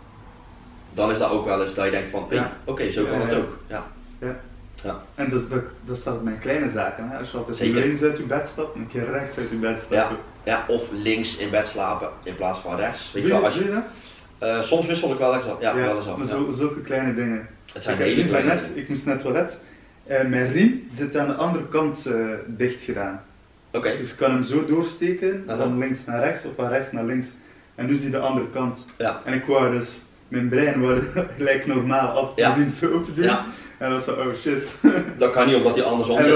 [0.91, 2.53] dan is dat ook wel eens dat je denkt van, hey, Ja.
[2.65, 3.37] oké, zo Ja, kan het ja.
[3.37, 3.59] ook.
[3.69, 5.03] Ja.
[5.15, 7.09] En dat, dat, dat staat met kleine zaken.
[7.11, 7.19] Hè?
[7.19, 10.17] Als je altijd links uit je bed stapt, een keer rechts uit je bed stappen.
[10.45, 13.13] ja, of links in bed slapen in plaats van rechts.
[13.13, 13.85] Weet Doe je je, wel, als doe je, je dat?
[14.39, 15.61] Eh, soms wissel ik wel eens af.
[15.61, 16.17] Ja, wel eens af.
[16.17, 17.47] maar zo, zulke kleine dingen.
[17.73, 18.77] Het zijn ik, hele kleine net, dingen.
[18.79, 19.59] ik moest net toilet.
[20.07, 22.15] en mijn riem zit aan de andere kant eh,
[22.47, 23.23] dicht gedaan.
[23.73, 27.05] Oké, Dus ik kan hem zo doorsteken, van links naar rechts of van rechts naar
[27.05, 27.27] links.
[27.75, 28.85] En nu zie je de andere kant.
[28.99, 29.21] ja.
[29.25, 29.91] En ik wou dus,
[30.29, 31.03] mijn brein wou
[31.37, 32.55] gelijk normaal altijd Ja.
[32.55, 33.25] de riem zo open doen.
[33.25, 33.45] Ja,
[33.79, 34.75] En dat was zo, oh shit.
[35.19, 36.33] dat kan niet omdat hij andersom en zit.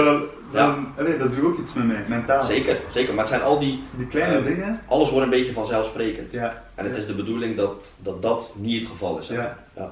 [0.53, 2.45] Dan, dan, allee, dat doet ook iets met mij, mentaal.
[2.45, 3.11] Zeker, zeker.
[3.15, 4.81] Maar het zijn al die, Die kleine Ehm, dingen.
[4.87, 6.33] alles wordt een beetje vanzelfsprekend.
[6.33, 6.63] Ja.
[6.75, 7.01] En het ja.
[7.01, 9.29] is de bedoeling dat dat, dat niet het geval is.
[9.29, 9.35] hè.
[9.35, 9.59] Ja.
[9.77, 9.91] Ja.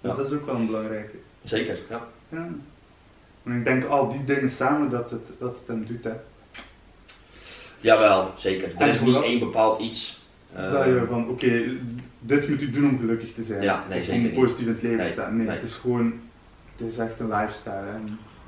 [0.00, 0.16] Dus Ja.
[0.16, 1.16] dat is ook wel een belangrijke.
[1.42, 2.06] Zeker, ja.
[2.28, 2.48] Ja.
[3.44, 6.04] En ik denk al die dingen samen dat het, dat het hem doet.
[6.04, 6.12] Hè.
[7.80, 8.72] Jawel, zeker.
[8.78, 10.22] Er is niet één bepaald iets.
[10.54, 11.62] eh, dat je van, oké,
[12.20, 13.62] dit moet ik doen om gelukkig te zijn.
[13.62, 15.36] Ja, nee, zeker om positief in het leven te Nee, staan.
[15.36, 15.56] Nee, nee.
[15.56, 16.12] het is gewoon,
[16.76, 17.74] het is echt een lifestyle.
[17.74, 17.98] hè.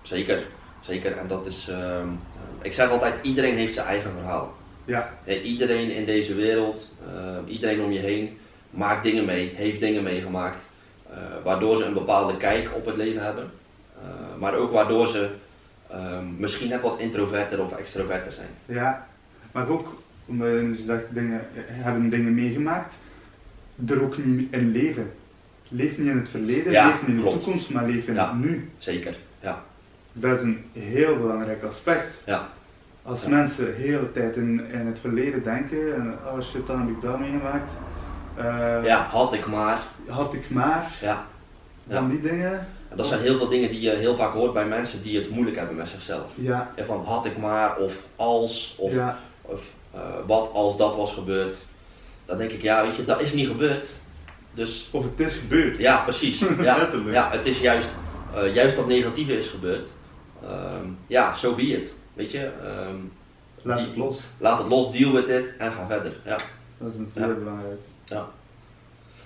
[0.03, 0.43] Zeker,
[0.81, 1.17] zeker.
[1.17, 4.55] En dat is, ehm, eh, ik zeg altijd, iedereen heeft zijn eigen verhaal.
[4.85, 8.39] Ja, En iedereen in deze wereld, eh, iedereen om je heen,
[8.71, 10.69] maakt dingen mee, heeft dingen meegemaakt.
[11.11, 13.51] eh, waardoor ze een bepaalde kijk op het leven hebben.
[14.03, 15.31] Eh, maar ook waardoor ze
[15.91, 18.49] ehm, misschien net wat introverter of extroverter zijn.
[18.67, 19.07] ja.
[19.53, 20.49] Maar ook, omdat
[20.87, 22.99] zegt, dingen, hebben dingen meegemaakt,
[23.89, 25.13] er ook niet in leven.
[25.69, 27.43] Leef niet in het verleden, Ja, leef niet in de klopt.
[27.43, 28.29] toekomst, maar leef in Ja.
[28.31, 28.71] het nu.
[28.79, 29.63] Zeker, ja.
[30.13, 32.23] Dat is een heel belangrijk aspect.
[32.27, 32.49] Ja.
[33.03, 33.29] Als Ja.
[33.29, 37.01] mensen de hele tijd in, in het verleden denken, en oh shit, dan heb ik
[37.03, 37.73] dat meegemaakt.
[38.35, 39.79] Eh, Ja, had ik maar.
[40.09, 41.27] Had ik maar, Ja.
[42.09, 42.67] Die dingen.
[42.89, 45.31] En dat zijn heel veel dingen die je heel vaak hoort bij mensen die het
[45.31, 46.25] moeilijk hebben met zichzelf.
[46.35, 49.61] Ja, Ja, van had ik maar, of als, of, ja, of
[49.95, 51.57] eh, wat als dat was gebeurd.
[52.25, 53.91] Dan denk ik, ja, weet je, dat is niet gebeurd.
[54.55, 55.79] Dus Of het is gebeurd.
[55.79, 56.39] ja, precies.
[56.61, 57.91] Ja, ja het is juist,
[58.35, 59.89] eh, juist dat negatieve is gebeurd.
[60.43, 61.95] Ehm, ja, so be it.
[62.15, 62.97] Weet je, ehm,
[63.63, 64.21] Laat Die- het los.
[64.39, 66.13] laat het los, deal with it en ga verder.
[66.25, 66.37] Ja.
[66.79, 67.35] Dat is een zeer Ja.
[67.35, 67.79] belangrijk.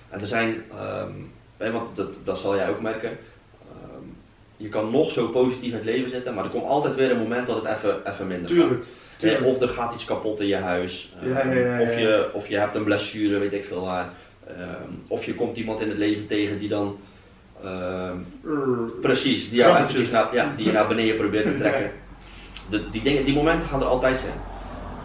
[0.09, 1.11] En er zijn, ehm,
[1.57, 3.09] hè, want dat, dat zal jij ook merken,
[3.71, 4.03] ehm,
[4.57, 7.17] je kan nog zo positief in het leven zitten, maar er komt altijd weer een
[7.17, 8.59] moment dat het even, even minder gaat.
[8.59, 8.83] Tuurlijk.
[9.17, 9.45] Tuurlijk.
[9.45, 11.81] Of er gaat iets kapot in je huis, ehm, Ja, ja, ja, ja.
[11.81, 14.09] Of, je, of je hebt een blessure, weet ik veel waar.
[14.47, 16.99] Ehm, of je komt iemand in het leven tegen die dan, ehm,
[19.01, 21.91] precies, die, jou eventjes naar, ja, die je naar beneden probeert te trekken.
[22.69, 24.33] De, die, dingen, die momenten gaan er altijd zijn.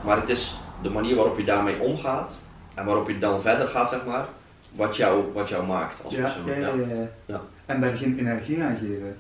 [0.04, 2.38] Maar het is de manier waarop je daarmee omgaat
[2.74, 4.26] en waarop je dan verder gaat, zeg maar,
[4.74, 6.46] wat jou, wat jou maakt als Ja, persoon.
[6.46, 7.08] ja, ja, ja.
[7.26, 7.40] Ja.
[7.66, 9.16] En daar geen energie aan geven.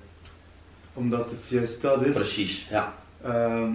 [0.94, 2.14] Omdat het juist dat is.
[2.14, 2.92] Precies, ja.
[3.22, 3.70] Ehm,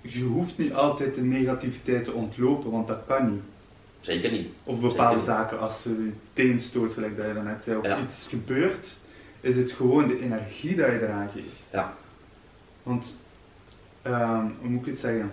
[0.00, 3.42] je hoeft niet altijd de negativiteit te ontlopen, want dat kan niet.
[4.06, 4.48] Zeker niet.
[4.64, 5.34] Of bepaalde Zeker.
[5.34, 7.98] zaken als ze je teen stoot, gelijk dat je daarnet zei, of Ja.
[8.00, 8.98] iets gebeurt,
[9.40, 11.68] is het gewoon de energie dat je eraan geeft.
[11.72, 11.94] Ja.
[12.82, 13.22] Want,
[14.02, 15.30] ehm, hoe moet ik het zeggen?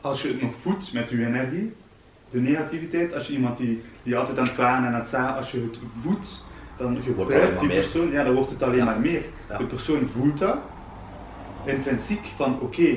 [0.00, 1.72] Als je het nog voedt met je energie,
[2.30, 5.36] de negativiteit, als je iemand die, die altijd aan het kwamen en aan het zagen,
[5.36, 6.44] als je het voedt,
[6.76, 7.80] dan gebruikt die meer.
[7.80, 8.84] persoon, ja, dan wordt het alleen Ja.
[8.84, 9.22] maar meer.
[9.48, 9.56] Ja.
[9.58, 10.56] De persoon voelt dat,
[11.64, 12.96] intrinsiek van oké,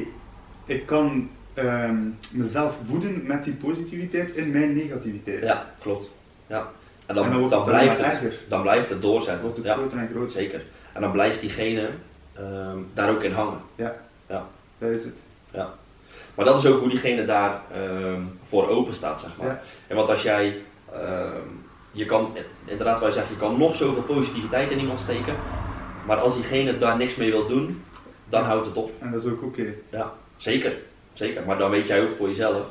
[0.66, 1.96] ik kan ehm,
[2.32, 5.44] mezelf voeden met die positiviteit in mijn negativiteit.
[5.44, 6.10] Ja, klopt.
[6.48, 6.70] Ja.
[7.06, 8.34] En dan, En dan dan, wordt het blijft, het, erger.
[8.48, 9.42] dan blijft het doorzetten.
[9.44, 10.32] wordt het Ja, groter en groter.
[10.32, 10.64] zeker.
[10.94, 11.90] En dan blijft diegene
[12.34, 13.62] ehm, daar ook in hangen.
[14.80, 15.16] Dat is het.
[16.36, 19.48] Maar dat is ook hoe diegene daar ehm, voor open staat, zeg maar.
[19.48, 19.62] Ja.
[19.88, 20.58] En want als jij,
[20.94, 21.42] ehm,
[21.92, 25.36] je kan, inderdaad wat je zegt, je kan nog zoveel positiviteit in iemand steken,
[26.06, 27.84] maar als diegene daar niks mee wil doen,
[28.30, 28.48] dan Ja.
[28.48, 28.92] houdt het op.
[29.00, 29.74] En dat is ook oké.
[30.38, 30.74] Zeker,
[31.18, 31.44] zeker.
[31.46, 32.66] Maar dan weet jij ook voor jezelf,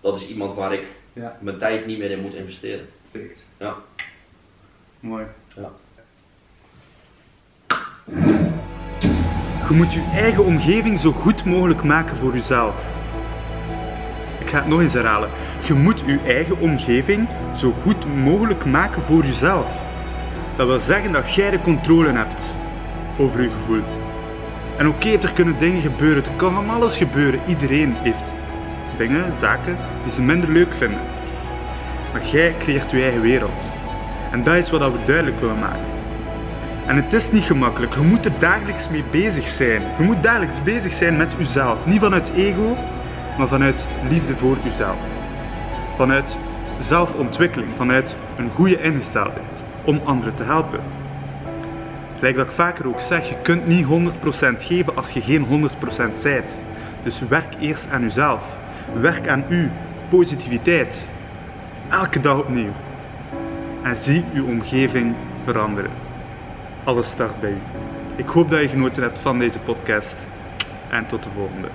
[0.00, 1.36] dat is iemand waar ik Ja.
[1.40, 2.86] mijn tijd niet meer in moet investeren.
[3.12, 3.36] Zeker.
[3.56, 3.74] Ja.
[5.00, 5.24] Mooi.
[5.56, 5.70] Ja.
[9.68, 12.74] Je moet je eigen omgeving zo goed mogelijk maken voor jezelf.
[14.40, 15.28] Ik ga het nog eens herhalen.
[15.66, 19.66] Je moet je eigen omgeving zo goed mogelijk maken voor jezelf.
[20.56, 22.42] Dat wil zeggen dat jij de controle hebt
[23.18, 23.82] over je gevoel.
[24.82, 27.40] En oké, er kunnen dingen gebeuren, er kan van alles gebeuren.
[27.46, 28.32] Iedereen heeft
[28.96, 31.00] dingen, zaken die ze minder leuk vinden.
[32.12, 33.62] Maar jij creëert je eigen wereld.
[34.30, 35.86] En dat is wat we duidelijk willen maken.
[36.86, 37.94] En het is niet gemakkelijk.
[37.94, 39.82] Je moet er dagelijks mee bezig zijn.
[39.98, 41.86] Je moet dagelijks bezig zijn met jezelf.
[41.86, 42.76] Niet vanuit ego,
[43.38, 44.98] maar vanuit liefde voor jezelf.
[45.96, 46.36] Vanuit
[46.80, 50.80] zelfontwikkeling, vanuit een goede ingesteldheid om anderen te helpen.
[52.22, 53.88] Gelijk dat ik vaker ook zeg, je kunt niet 100%
[54.58, 55.70] geven als je geen
[56.14, 56.62] 100% zijt.
[57.02, 58.42] Dus werk eerst aan jezelf.
[59.00, 59.68] Werk aan uw
[60.08, 61.10] positiviteit.
[61.90, 62.72] Elke dag opnieuw.
[63.82, 65.90] En zie uw omgeving veranderen.
[66.84, 67.60] Alles start bij u.
[68.16, 70.14] Ik hoop dat je genoten hebt van deze podcast
[70.90, 71.68] en tot de volgende.